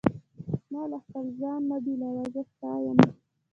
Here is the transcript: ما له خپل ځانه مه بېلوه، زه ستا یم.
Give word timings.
ما 0.71 0.81
له 0.91 0.97
خپل 1.03 1.25
ځانه 1.39 1.65
مه 1.67 1.77
بېلوه، 1.83 2.23
زه 2.33 2.41
ستا 2.51 2.71
یم. 2.83 2.99